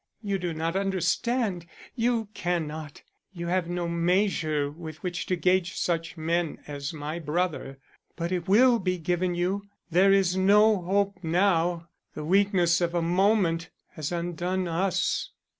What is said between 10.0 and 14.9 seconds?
is no hope now. The weakness of a moment has undone